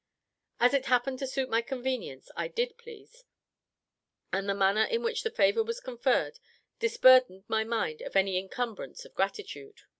[0.59, 3.23] As it happened to suit my convenience, I did please;
[4.33, 6.39] and the manner in which the favour was conferred
[6.79, 9.81] disburdened my mind of any incumbrance of gratitude.